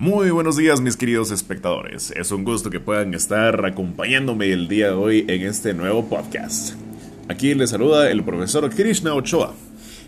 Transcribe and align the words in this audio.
Muy 0.00 0.30
buenos 0.30 0.56
días 0.56 0.80
mis 0.80 0.96
queridos 0.96 1.32
espectadores, 1.32 2.12
es 2.12 2.30
un 2.30 2.44
gusto 2.44 2.70
que 2.70 2.78
puedan 2.78 3.14
estar 3.14 3.66
acompañándome 3.66 4.52
el 4.52 4.68
día 4.68 4.90
de 4.90 4.92
hoy 4.92 5.24
en 5.26 5.42
este 5.42 5.74
nuevo 5.74 6.08
podcast. 6.08 6.74
Aquí 7.28 7.52
les 7.56 7.70
saluda 7.70 8.08
el 8.08 8.22
profesor 8.22 8.70
Krishna 8.70 9.12
Ochoa 9.12 9.54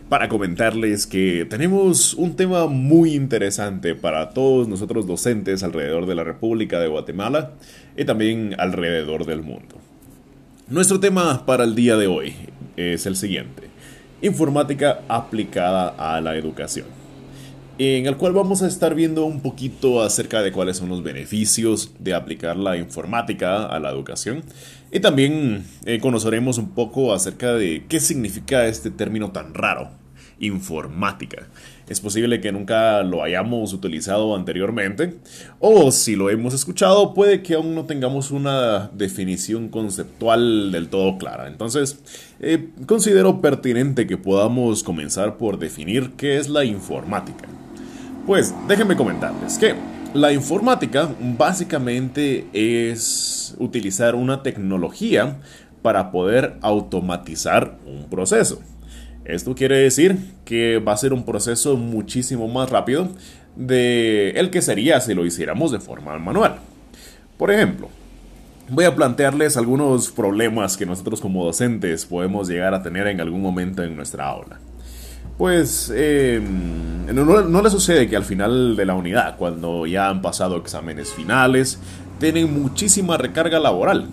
para 0.08 0.28
comentarles 0.28 1.08
que 1.08 1.44
tenemos 1.44 2.14
un 2.14 2.36
tema 2.36 2.68
muy 2.68 3.16
interesante 3.16 3.96
para 3.96 4.30
todos 4.30 4.68
nosotros 4.68 5.08
docentes 5.08 5.64
alrededor 5.64 6.06
de 6.06 6.14
la 6.14 6.22
República 6.22 6.78
de 6.78 6.86
Guatemala 6.86 7.54
y 7.96 8.04
también 8.04 8.54
alrededor 8.58 9.26
del 9.26 9.42
mundo. 9.42 9.74
Nuestro 10.68 11.00
tema 11.00 11.44
para 11.44 11.64
el 11.64 11.74
día 11.74 11.96
de 11.96 12.06
hoy 12.06 12.36
es 12.76 13.06
el 13.06 13.16
siguiente, 13.16 13.64
informática 14.22 15.00
aplicada 15.08 15.88
a 15.98 16.20
la 16.20 16.36
educación 16.36 17.09
en 17.82 18.04
el 18.04 18.18
cual 18.18 18.34
vamos 18.34 18.60
a 18.60 18.68
estar 18.68 18.94
viendo 18.94 19.24
un 19.24 19.40
poquito 19.40 20.02
acerca 20.02 20.42
de 20.42 20.52
cuáles 20.52 20.76
son 20.76 20.90
los 20.90 21.02
beneficios 21.02 21.94
de 21.98 22.12
aplicar 22.12 22.58
la 22.58 22.76
informática 22.76 23.64
a 23.64 23.80
la 23.80 23.88
educación 23.88 24.42
y 24.92 25.00
también 25.00 25.64
eh, 25.86 25.98
conoceremos 25.98 26.58
un 26.58 26.72
poco 26.72 27.14
acerca 27.14 27.54
de 27.54 27.86
qué 27.88 27.98
significa 27.98 28.66
este 28.66 28.90
término 28.90 29.30
tan 29.30 29.54
raro, 29.54 29.92
informática. 30.40 31.48
Es 31.88 32.02
posible 32.02 32.42
que 32.42 32.52
nunca 32.52 33.02
lo 33.02 33.22
hayamos 33.22 33.72
utilizado 33.72 34.36
anteriormente 34.36 35.16
o 35.58 35.90
si 35.90 36.16
lo 36.16 36.28
hemos 36.28 36.52
escuchado 36.52 37.14
puede 37.14 37.42
que 37.42 37.54
aún 37.54 37.74
no 37.74 37.86
tengamos 37.86 38.30
una 38.30 38.90
definición 38.92 39.70
conceptual 39.70 40.70
del 40.70 40.90
todo 40.90 41.16
clara. 41.16 41.48
Entonces 41.48 41.98
eh, 42.40 42.68
considero 42.84 43.40
pertinente 43.40 44.06
que 44.06 44.18
podamos 44.18 44.84
comenzar 44.84 45.38
por 45.38 45.58
definir 45.58 46.10
qué 46.18 46.36
es 46.36 46.50
la 46.50 46.66
informática. 46.66 47.48
Pues 48.30 48.54
déjenme 48.68 48.94
comentarles 48.94 49.58
que 49.58 49.74
la 50.14 50.32
informática 50.32 51.08
básicamente 51.36 52.46
es 52.52 53.56
utilizar 53.58 54.14
una 54.14 54.44
tecnología 54.44 55.38
para 55.82 56.12
poder 56.12 56.54
automatizar 56.60 57.76
un 57.84 58.08
proceso. 58.08 58.60
Esto 59.24 59.56
quiere 59.56 59.78
decir 59.78 60.16
que 60.44 60.78
va 60.78 60.92
a 60.92 60.96
ser 60.96 61.12
un 61.12 61.24
proceso 61.24 61.76
muchísimo 61.76 62.46
más 62.46 62.70
rápido 62.70 63.08
de 63.56 64.30
el 64.36 64.50
que 64.50 64.62
sería 64.62 65.00
si 65.00 65.12
lo 65.12 65.26
hiciéramos 65.26 65.72
de 65.72 65.80
forma 65.80 66.16
manual. 66.20 66.60
Por 67.36 67.50
ejemplo, 67.50 67.88
voy 68.68 68.84
a 68.84 68.94
plantearles 68.94 69.56
algunos 69.56 70.08
problemas 70.12 70.76
que 70.76 70.86
nosotros 70.86 71.20
como 71.20 71.44
docentes 71.44 72.06
podemos 72.06 72.46
llegar 72.46 72.74
a 72.74 72.82
tener 72.84 73.08
en 73.08 73.20
algún 73.20 73.42
momento 73.42 73.82
en 73.82 73.96
nuestra 73.96 74.28
aula 74.28 74.60
pues 75.40 75.90
em, 75.96 77.06
no, 77.14 77.62
le 77.62 77.70
sucede 77.70 78.10
que 78.10 78.14
al 78.14 78.26
final 78.26 78.76
de 78.76 78.84
la 78.84 78.92
unidad, 78.92 79.38
cuando 79.38 79.86
ya 79.86 80.10
han 80.10 80.20
pasado 80.20 80.58
exámenes 80.58 81.14
finales, 81.14 81.78
tienen 82.18 82.52
muchísima 82.52 83.16
recarga 83.16 83.58
laboral, 83.58 84.08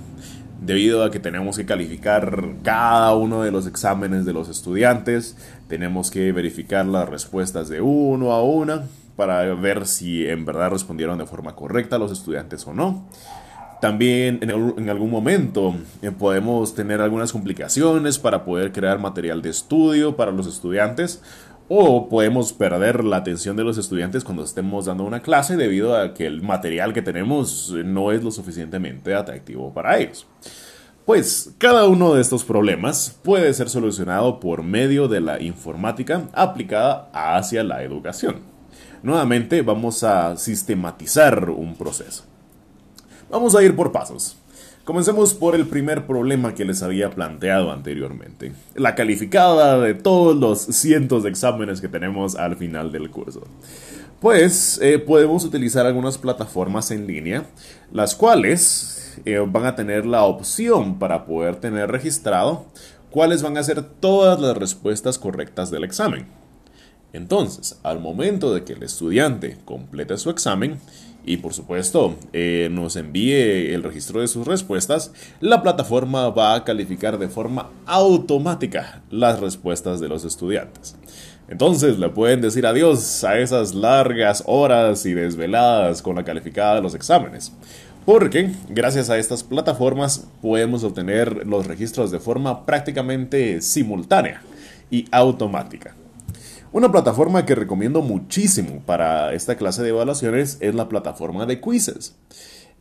debido 0.62 1.04
a 1.04 1.12
que 1.12 1.20
tenemos 1.20 1.58
que 1.58 1.66
calificar 1.66 2.46
cada 2.64 3.14
uno 3.14 3.42
de 3.42 3.52
los 3.52 3.68
exámenes 3.68 4.24
de 4.24 4.32
los 4.32 4.48
estudiantes, 4.48 5.36
tenemos 5.68 6.12
que 6.12 6.32
verificar 6.32 6.86
las 6.86 7.10
respuestas 7.10 7.68
de 7.68 7.82
uno 7.82 8.32
a 8.32 8.42
una 8.42 8.84
para 9.18 9.54
ver 9.54 9.86
si 9.86 10.26
en 10.26 10.46
verdad 10.46 10.72
respondieron 10.72 11.18
de 11.18 11.26
forma 11.26 11.58
correcta 11.58 11.98
los 11.98 12.14
estudiantes 12.14 12.66
o 12.68 12.74
no. 12.74 13.06
También 13.82 14.40
en, 14.42 14.90
algún 14.90 15.12
momento 15.12 15.76
eh, 16.02 16.12
podemos 16.12 16.74
tener 16.74 17.00
algunas 17.00 17.32
complicaciones 17.32 18.18
para 18.18 18.44
poder 18.44 18.72
crear 18.72 18.98
material 18.98 19.42
de 19.42 19.52
estudio 19.52 20.16
para 20.16 20.32
los 20.32 20.48
estudiantes 20.48 21.22
o 21.70 22.10
podemos 22.10 22.54
perder 22.54 23.04
la 23.04 23.18
atención 23.18 23.56
de 23.56 23.64
los 23.64 23.78
estudiantes 23.78 24.24
cuando 24.24 24.44
estemos 24.44 24.86
dando 24.86 25.04
una 25.04 25.22
clase 25.22 25.58
debido 25.58 25.96
a 25.96 26.14
que 26.14 26.26
el 26.26 26.42
material 26.42 26.94
que 26.94 27.02
tenemos 27.02 27.74
no 27.86 28.12
es 28.12 28.24
lo 28.24 28.32
suficientemente 28.32 29.14
atractivo 29.14 29.74
para 29.74 30.00
ellos. 30.00 30.26
Pues 31.06 31.54
cada 31.58 31.88
uno 31.88 32.16
de 32.16 32.22
estos 32.22 32.44
problemas 32.44 33.18
puede 33.24 33.54
ser 33.54 33.70
solucionado 33.70 34.40
por 34.40 34.64
medio 34.64 35.08
de 35.08 35.22
la 35.22 35.42
informática 35.42 36.24
aplicada 36.34 37.10
hacia 37.14 37.64
la 37.64 37.84
educación. 37.84 38.38
Nuevamente 39.04 39.62
vamos 39.62 40.04
a 40.04 40.36
sistematizar 40.36 41.50
un 41.50 41.76
proceso. 41.76 42.26
Vamos 43.30 43.56
a 43.56 43.64
ir 43.64 43.76
por 43.76 43.92
pasos. 43.92 44.38
Comencemos 44.86 45.34
por 45.34 45.54
el 45.54 45.68
primer 45.68 46.08
problema 46.08 46.56
que 46.56 46.64
les 46.64 46.82
había 46.82 47.10
planteado 47.10 47.74
anteriormente, 47.74 48.54
la 48.74 48.96
calificada 48.96 49.80
de 49.80 49.94
todos 49.94 50.38
los 50.38 50.62
cientos 50.62 51.24
de 51.24 51.30
exámenes 51.30 51.82
que 51.82 51.90
tenemos 51.90 52.38
al 52.38 52.56
final 52.56 52.94
del 52.94 53.12
curso. 53.12 53.42
Pues 54.22 54.80
eh, 54.82 54.98
podemos 54.98 55.44
utilizar 55.44 55.86
algunas 55.86 56.18
plataformas 56.18 56.90
en 56.92 57.06
línea, 57.06 57.46
las 57.92 58.16
cuales 58.16 59.20
eh, 59.26 59.46
van 59.46 59.66
a 59.66 59.76
tener 59.76 60.06
la 60.06 60.24
opción 60.24 60.98
para 61.00 61.26
poder 61.26 61.58
tener 61.58 61.92
registrado 61.92 62.66
cuáles 63.12 63.44
van 63.44 63.58
a 63.58 63.64
ser 63.64 63.84
todas 63.84 64.40
las 64.40 64.56
respuestas 64.56 65.20
correctas 65.20 65.70
del 65.70 65.84
examen. 65.84 66.28
Entonces, 67.18 67.80
al 67.82 68.00
momento 68.00 68.54
de 68.54 68.64
que 68.64 68.74
el 68.74 68.84
estudiante 68.84 69.58
complete 69.66 70.18
su 70.18 70.30
examen, 70.30 70.78
y 71.26 71.38
por 71.38 71.52
supuesto 71.52 72.16
eh, 72.32 72.70
nos 72.72 72.96
envíe 72.96 73.74
el 73.74 73.82
registro 73.82 74.22
de 74.22 74.28
sus 74.28 74.46
respuestas, 74.46 75.12
la 75.42 75.64
plataforma 75.64 76.30
va 76.30 76.54
a 76.54 76.64
calificar 76.64 77.18
de 77.18 77.28
forma 77.28 77.72
automática 77.88 79.02
las 79.10 79.40
respuestas 79.40 80.00
de 80.00 80.08
los 80.08 80.26
estudiantes. 80.26 80.96
Entonces 81.50 81.98
le 81.98 82.10
pueden 82.10 82.40
decir 82.40 82.68
adiós 82.68 83.24
a 83.24 83.40
esas 83.40 83.74
largas 83.74 84.44
horas 84.46 85.06
y 85.08 85.14
desveladas 85.14 86.04
con 86.04 86.18
la 86.18 86.24
calificada 86.24 86.76
de 86.76 86.82
los 86.84 86.94
exámenes. 86.94 87.52
Porque 88.06 88.52
gracias 88.70 89.10
a 89.10 89.18
estas 89.18 89.44
plataformas 89.44 90.28
podemos 90.42 90.84
obtener 90.84 91.48
los 91.48 91.66
registros 91.66 92.12
de 92.12 92.20
forma 92.20 92.66
prácticamente 92.66 93.60
simultánea 93.62 94.44
y 94.92 95.08
automática. 95.12 95.96
Una 96.78 96.92
plataforma 96.92 97.44
que 97.44 97.56
recomiendo 97.56 98.04
muchísimo 98.04 98.84
para 98.86 99.34
esta 99.34 99.58
clase 99.58 99.82
de 99.82 99.90
evaluaciones 99.90 100.60
es 100.60 100.76
la 100.76 100.88
plataforma 100.88 101.48
de 101.48 101.60
quizzes. 101.60 102.16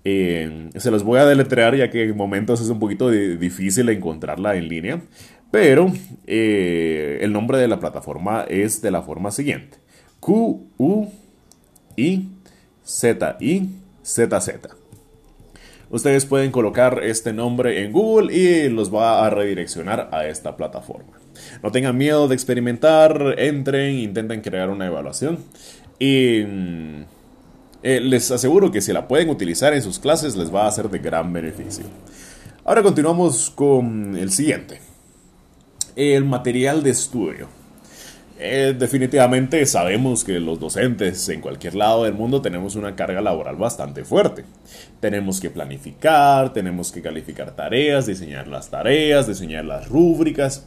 Se 0.04 0.90
los 0.90 1.02
voy 1.02 1.18
a 1.18 1.24
deletrear 1.24 1.74
ya 1.74 1.88
que 1.88 2.02
en 2.02 2.14
momentos 2.14 2.60
es 2.60 2.68
un 2.68 2.78
poquito 2.78 3.08
difícil 3.10 3.88
encontrarla 3.88 4.54
en 4.56 4.68
línea, 4.68 5.02
pero 5.50 5.90
eh, 6.26 7.20
el 7.22 7.32
nombre 7.32 7.56
de 7.56 7.68
la 7.68 7.80
plataforma 7.80 8.44
es 8.46 8.82
de 8.82 8.90
la 8.90 9.00
forma 9.00 9.30
siguiente. 9.30 9.78
Q 10.20 10.68
U 10.76 11.06
I 11.96 12.28
Z 12.84 13.38
I 13.40 13.70
Z 14.02 14.40
Z. 14.42 14.76
Ustedes 15.90 16.26
pueden 16.26 16.50
colocar 16.50 17.00
este 17.04 17.32
nombre 17.32 17.84
en 17.84 17.92
Google 17.92 18.34
y 18.34 18.68
los 18.68 18.92
va 18.92 19.24
a 19.24 19.30
redireccionar 19.30 20.08
a 20.12 20.26
esta 20.26 20.56
plataforma. 20.56 21.12
No 21.62 21.70
tengan 21.70 21.96
miedo 21.96 22.26
de 22.26 22.34
experimentar, 22.34 23.36
entren, 23.38 23.98
intenten 23.98 24.40
crear 24.40 24.70
una 24.70 24.86
evaluación 24.86 25.38
y 25.98 26.42
mm, 26.44 27.04
eh, 27.82 28.00
les 28.00 28.30
aseguro 28.30 28.72
que 28.72 28.80
si 28.80 28.92
la 28.92 29.06
pueden 29.06 29.28
utilizar 29.28 29.74
en 29.74 29.82
sus 29.82 29.98
clases 29.98 30.36
les 30.36 30.52
va 30.52 30.66
a 30.66 30.72
ser 30.72 30.90
de 30.90 30.98
gran 30.98 31.32
beneficio. 31.32 31.84
Ahora 32.64 32.82
continuamos 32.82 33.50
con 33.50 34.16
el 34.16 34.32
siguiente. 34.32 34.80
El 35.94 36.24
material 36.24 36.82
de 36.82 36.90
estudio. 36.90 37.55
Eh, 38.38 38.74
definitivamente 38.78 39.64
sabemos 39.64 40.22
que 40.22 40.38
los 40.38 40.60
docentes 40.60 41.26
en 41.30 41.40
cualquier 41.40 41.74
lado 41.74 42.04
del 42.04 42.12
mundo 42.12 42.42
tenemos 42.42 42.76
una 42.76 42.94
carga 42.94 43.22
laboral 43.22 43.56
bastante 43.56 44.04
fuerte. 44.04 44.44
Tenemos 45.00 45.40
que 45.40 45.48
planificar, 45.48 46.52
tenemos 46.52 46.92
que 46.92 47.00
calificar 47.00 47.56
tareas, 47.56 48.06
diseñar 48.06 48.46
las 48.46 48.68
tareas, 48.68 49.26
diseñar 49.26 49.64
las 49.64 49.88
rúbricas 49.88 50.66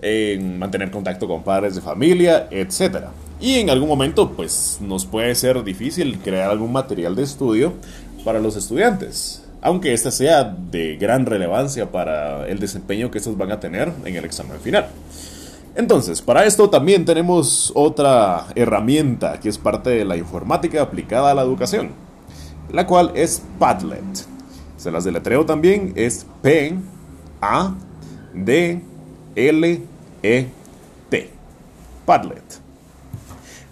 en 0.00 0.58
mantener 0.58 0.90
contacto 0.90 1.28
con 1.28 1.42
padres 1.42 1.74
de 1.74 1.82
familia, 1.82 2.48
etc. 2.50 3.08
Y 3.38 3.56
en 3.56 3.68
algún 3.68 3.88
momento, 3.88 4.32
pues 4.32 4.78
nos 4.80 5.04
puede 5.04 5.34
ser 5.34 5.62
difícil 5.62 6.18
crear 6.20 6.50
algún 6.50 6.72
material 6.72 7.14
de 7.14 7.24
estudio 7.24 7.74
para 8.24 8.40
los 8.40 8.56
estudiantes, 8.56 9.44
aunque 9.60 9.92
este 9.92 10.10
sea 10.10 10.44
de 10.44 10.96
gran 10.96 11.26
relevancia 11.26 11.90
para 11.90 12.48
el 12.48 12.58
desempeño 12.58 13.10
que 13.10 13.18
estos 13.18 13.36
van 13.36 13.52
a 13.52 13.60
tener 13.60 13.92
en 14.06 14.16
el 14.16 14.24
examen 14.24 14.58
final. 14.60 14.86
Entonces, 15.80 16.20
para 16.20 16.44
esto 16.44 16.68
también 16.68 17.06
tenemos 17.06 17.72
otra 17.74 18.48
herramienta 18.54 19.40
que 19.40 19.48
es 19.48 19.56
parte 19.56 19.88
de 19.88 20.04
la 20.04 20.18
informática 20.18 20.82
aplicada 20.82 21.30
a 21.30 21.34
la 21.34 21.40
educación, 21.40 21.92
la 22.70 22.86
cual 22.86 23.12
es 23.14 23.42
Padlet. 23.58 24.04
Se 24.76 24.90
las 24.90 25.04
deletreo 25.04 25.46
también, 25.46 25.94
es 25.96 26.26
P 26.42 26.74
A 27.40 27.74
D 28.34 28.82
L 29.34 29.82
E-T. 30.22 31.30
Padlet. 32.04 32.60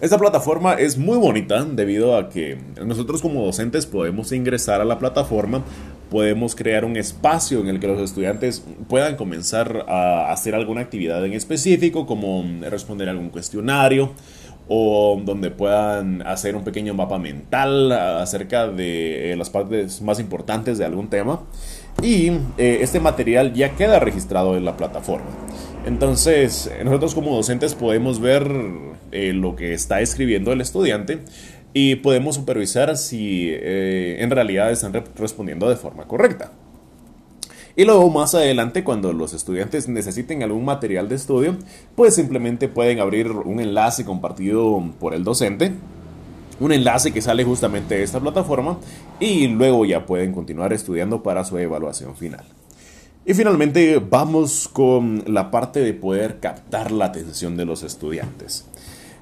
Esta 0.01 0.17
plataforma 0.17 0.73
es 0.73 0.97
muy 0.97 1.19
bonita 1.19 1.63
debido 1.63 2.17
a 2.17 2.29
que 2.29 2.57
nosotros 2.83 3.21
como 3.21 3.45
docentes 3.45 3.85
podemos 3.85 4.31
ingresar 4.31 4.81
a 4.81 4.85
la 4.85 4.97
plataforma, 4.97 5.61
podemos 6.09 6.55
crear 6.55 6.85
un 6.85 6.97
espacio 6.97 7.59
en 7.59 7.67
el 7.67 7.79
que 7.79 7.87
los 7.87 8.01
estudiantes 8.01 8.63
puedan 8.87 9.15
comenzar 9.15 9.85
a 9.87 10.31
hacer 10.31 10.55
alguna 10.55 10.81
actividad 10.81 11.23
en 11.25 11.33
específico, 11.33 12.05
como 12.05 12.43
responder 12.61 13.09
algún 13.09 13.29
cuestionario 13.29 14.11
o 14.69 15.19
donde 15.23 15.49
puedan 15.49 16.21
hacer 16.21 16.55
un 16.55 16.63
pequeño 16.63 16.93
mapa 16.93 17.17
mental 17.17 17.91
acerca 17.91 18.67
de 18.67 19.31
eh, 19.31 19.35
las 19.35 19.49
partes 19.49 20.01
más 20.01 20.19
importantes 20.19 20.77
de 20.77 20.85
algún 20.85 21.09
tema. 21.09 21.41
Y 22.03 22.29
eh, 22.57 22.79
este 22.81 22.99
material 22.99 23.53
ya 23.53 23.71
queda 23.75 23.99
registrado 23.99 24.55
en 24.55 24.65
la 24.65 24.77
plataforma. 24.77 25.25
Entonces, 25.85 26.71
nosotros 26.83 27.15
como 27.15 27.35
docentes 27.35 27.73
podemos 27.73 28.19
ver 28.19 28.51
eh, 29.11 29.33
lo 29.33 29.55
que 29.55 29.73
está 29.73 30.01
escribiendo 30.01 30.51
el 30.51 30.61
estudiante 30.61 31.19
y 31.73 31.95
podemos 31.95 32.35
supervisar 32.35 32.97
si 32.97 33.51
en 33.53 34.29
realidad 34.29 34.71
están 34.71 34.93
respondiendo 35.15 35.69
de 35.69 35.75
forma 35.75 36.05
correcta. 36.05 36.51
Y 37.79 37.85
luego 37.85 38.09
más 38.09 38.35
adelante, 38.35 38.83
cuando 38.83 39.13
los 39.13 39.33
estudiantes 39.33 39.87
necesiten 39.87 40.43
algún 40.43 40.65
material 40.65 41.07
de 41.07 41.15
estudio, 41.15 41.55
pues 41.95 42.13
simplemente 42.13 42.67
pueden 42.67 42.99
abrir 42.99 43.31
un 43.31 43.61
enlace 43.61 44.03
compartido 44.03 44.83
por 44.99 45.13
el 45.13 45.23
docente, 45.23 45.71
un 46.59 46.73
enlace 46.73 47.13
que 47.13 47.21
sale 47.21 47.45
justamente 47.45 47.95
de 47.95 48.03
esta 48.03 48.19
plataforma 48.19 48.79
y 49.21 49.47
luego 49.47 49.85
ya 49.85 50.05
pueden 50.05 50.33
continuar 50.33 50.73
estudiando 50.73 51.23
para 51.23 51.45
su 51.45 51.57
evaluación 51.57 52.17
final. 52.17 52.43
Y 53.29 53.35
finalmente 53.35 53.99
vamos 53.99 54.67
con 54.67 55.23
la 55.27 55.51
parte 55.51 55.81
de 55.81 55.93
poder 55.93 56.39
captar 56.39 56.91
la 56.91 57.05
atención 57.05 57.55
de 57.57 57.63
los 57.63 57.83
estudiantes. 57.83 58.65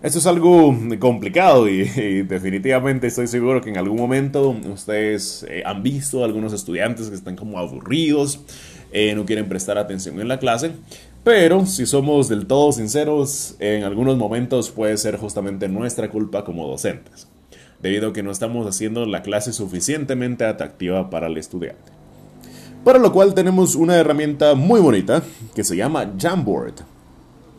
Esto 0.02 0.20
es 0.20 0.28
algo 0.28 0.74
complicado 0.98 1.68
y, 1.68 1.84
definitivamente 2.24 3.08
estoy 3.08 3.28
seguro 3.28 3.60
que 3.62 3.70
en 3.70 3.78
algún 3.78 3.98
momento 3.98 4.56
ustedes 4.72 5.46
eh, 5.50 5.62
han 5.66 5.84
visto 5.84 6.24
algunos 6.24 6.54
estudiantes 6.54 7.10
que 7.10 7.16
están 7.16 7.36
como 7.36 7.60
aburridos, 7.60 8.40
eh, 8.94 9.14
no 9.14 9.26
quieren 9.26 9.50
prestar 9.50 9.78
atención 9.78 10.22
en 10.22 10.30
la 10.30 10.40
clase, 10.40 10.72
pero 11.26 11.66
si 11.66 11.86
somos 11.86 12.30
del 12.30 12.48
todo 12.48 12.72
sinceros, 12.72 13.58
en 13.60 13.84
algunos 13.84 14.16
momentos 14.16 14.72
puede 14.72 14.96
ser 14.96 15.18
justamente 15.18 15.68
nuestra 15.68 16.10
culpa 16.10 16.46
como 16.46 16.66
docentes, 16.66 17.28
debido 17.82 18.12
a 18.12 18.14
que 18.14 18.24
no 18.24 18.32
estamos 18.32 18.66
haciendo 18.68 19.06
la 19.06 19.22
clase 19.22 19.52
suficientemente 19.52 20.46
atractiva 20.46 21.10
para 21.10 21.28
el 21.28 21.36
estudiante. 21.36 21.97
Para 22.88 23.00
lo 23.00 23.12
cual 23.12 23.34
tenemos 23.34 23.76
una 23.76 23.98
herramienta 23.98 24.56
muy 24.56 24.80
bonita 24.80 25.22
que 25.54 25.66
se 25.66 25.76
llama 25.76 26.10
Jamboard. 26.18 26.76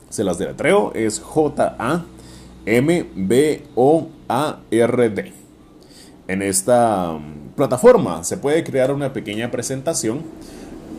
Se 0.08 0.25
las 0.25 0.38
deletreo, 0.38 0.90
es 0.94 1.20
J-A 1.20 2.06
M-B-O-A-R-D. 2.64 3.62
En 6.28 6.40
esta 6.40 7.10
um, 7.10 7.50
plataforma 7.54 8.25
se 8.25 8.38
puede 8.38 8.64
crear 8.64 8.90
una 8.90 9.12
pequeña 9.12 9.50
presentación 9.50 10.22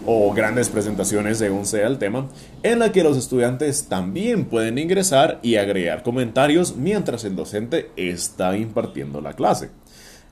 o 0.06 0.32
grandes 0.32 0.70
presentaciones 0.70 1.40
según 1.40 1.66
sea 1.66 1.88
el 1.88 1.98
tema, 1.98 2.28
en 2.62 2.78
la 2.78 2.92
que 2.92 3.04
los 3.04 3.18
estudiantes 3.18 3.86
también 3.86 4.46
pueden 4.46 4.78
ingresar 4.78 5.40
y 5.42 5.56
agregar 5.56 6.04
comentarios 6.04 6.76
mientras 6.76 7.24
el 7.24 7.36
docente 7.36 7.90
está 7.96 8.56
impartiendo 8.56 9.22
la 9.22 9.34
clase. 9.34 9.72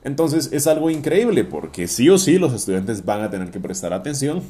Entonces 0.04 0.50
es 0.52 0.66
algo 0.66 0.90
increíble 0.90 1.44
porque 1.44 1.88
sí 1.88 2.08
o 2.08 2.18
sí 2.18 2.38
los 2.38 2.52
estudiantes 2.52 3.04
van 3.04 3.22
a 3.22 3.30
tener 3.30 3.50
que 3.50 3.60
prestar 3.60 3.92
atención 3.92 4.42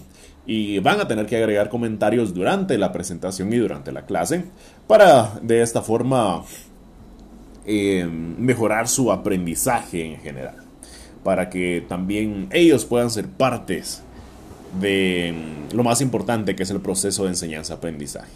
y 0.47 0.79
van 0.81 1.01
a 1.01 1.09
tener 1.09 1.27
que 1.27 1.37
agregar 1.37 1.69
comentarios 1.69 2.35
durante 2.35 2.77
la 2.79 2.93
presentación 2.93 3.53
y 3.53 3.57
durante 3.57 3.93
la 3.93 4.07
clase 4.07 4.45
para 4.87 5.39
de 5.43 5.63
esta 5.63 5.83
forma 5.83 6.43
eh, 7.67 8.07
mejorar 8.07 8.89
su 8.89 9.13
aprendizaje 9.13 10.03
en 10.03 10.21
general, 10.21 10.57
para 11.23 11.51
que 11.51 11.85
también 11.87 12.49
ellos 12.51 12.87
puedan 12.87 13.11
ser 13.11 13.29
partes 13.29 14.03
de 14.81 15.35
mm, 15.35 15.77
lo 15.77 15.85
más 15.85 16.01
importante 16.01 16.57
que 16.57 16.63
es 16.63 16.71
el 16.71 16.81
proceso 16.81 17.25
de 17.25 17.31
enseñanza-aprendizaje. 17.31 18.33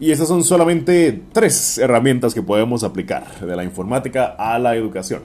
Y 0.00 0.10
esas 0.10 0.26
son 0.26 0.42
solamente 0.42 1.22
tres 1.32 1.78
herramientas 1.78 2.34
que 2.34 2.42
podemos 2.42 2.82
aplicar 2.82 3.40
de 3.40 3.56
la 3.56 3.62
informática 3.62 4.34
a 4.38 4.58
la 4.58 4.74
educación. 4.74 5.22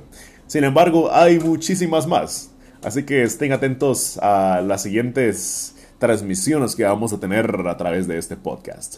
Sin 0.51 0.65
embargo, 0.65 1.09
hay 1.13 1.39
muchísimas 1.39 2.05
más. 2.05 2.51
Así 2.83 3.03
que 3.03 3.23
estén 3.23 3.53
atentos 3.53 4.17
a 4.17 4.59
las 4.59 4.83
siguientes 4.83 5.77
transmisiones 5.97 6.75
que 6.75 6.83
vamos 6.83 7.13
a 7.13 7.21
tener 7.21 7.65
a 7.69 7.77
través 7.77 8.05
de 8.05 8.17
este 8.17 8.35
podcast. 8.35 8.97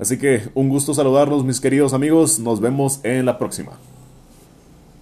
Así 0.00 0.18
que 0.18 0.42
un 0.56 0.68
gusto 0.68 0.94
saludarlos 0.94 1.44
mis 1.44 1.60
queridos 1.60 1.94
amigos, 1.94 2.40
nos 2.40 2.60
vemos 2.60 2.98
en 3.04 3.26
la 3.26 3.38
próxima. 3.38 3.78